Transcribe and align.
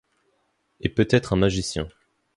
Et 0.79 0.89
peut-être 0.89 1.33
un 1.33 1.35
magicien. 1.35 1.87